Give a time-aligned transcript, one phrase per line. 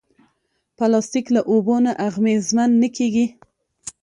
[0.77, 3.25] پلاستيک له اوبو نه اغېزمن نه کېږي.